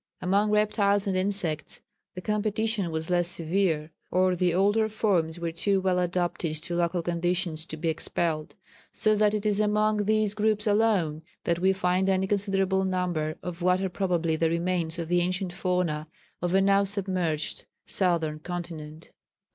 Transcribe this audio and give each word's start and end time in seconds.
Among 0.19 0.49
reptiles 0.49 1.05
and 1.05 1.15
insects 1.15 1.79
the 2.15 2.21
competition 2.21 2.89
was 2.89 3.11
less 3.11 3.27
severe, 3.27 3.91
or 4.09 4.35
the 4.35 4.51
older 4.51 4.89
forms 4.89 5.39
were 5.39 5.51
too 5.51 5.79
well 5.79 5.99
adapted 5.99 6.55
to 6.63 6.73
local 6.73 7.03
conditions 7.03 7.67
to 7.67 7.77
be 7.77 7.87
expelled; 7.87 8.55
so 8.91 9.15
that 9.15 9.35
it 9.35 9.45
is 9.45 9.59
among 9.59 10.05
these 10.05 10.33
groups 10.33 10.65
alone 10.65 11.21
that 11.43 11.59
we 11.59 11.71
find 11.71 12.09
any 12.09 12.25
considerable 12.25 12.83
number 12.83 13.37
of 13.43 13.61
what 13.61 13.79
are 13.79 13.89
probably 13.89 14.35
the 14.35 14.49
remains 14.49 14.97
of 14.97 15.07
the 15.07 15.21
ancient 15.21 15.53
fauna 15.53 16.07
of 16.41 16.55
a 16.55 16.61
now 16.61 16.83
submerged 16.83 17.65
Southern 17.85 18.39
Continent." 18.39 19.11